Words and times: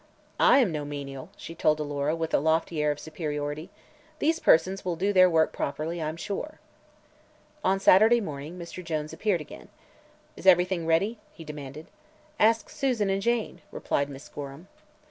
"I 0.39 0.57
am 0.57 0.71
no 0.71 0.83
menial," 0.83 1.29
she 1.37 1.53
told 1.53 1.79
Alora, 1.79 2.15
with 2.15 2.33
a 2.33 2.39
lofty 2.39 2.81
air 2.81 2.89
of 2.89 2.99
superiority; 2.99 3.69
"these 4.17 4.39
persons 4.39 4.83
will 4.83 4.95
do 4.95 5.13
their 5.13 5.29
work 5.29 5.53
properly, 5.53 6.01
I'm 6.01 6.17
sure." 6.17 6.59
On 7.63 7.79
Saturday 7.79 8.19
morning 8.19 8.57
Mr. 8.57 8.83
Jones 8.83 9.13
appeared 9.13 9.41
again. 9.41 9.67
"Is 10.35 10.47
everything 10.47 10.87
ready?" 10.87 11.19
he 11.31 11.43
demanded. 11.43 11.85
"Ask 12.39 12.67
Susan 12.71 13.11
and 13.11 13.21
Jane," 13.21 13.61
replied 13.71 14.09
Miss 14.09 14.27
Gorham. 14.27 14.69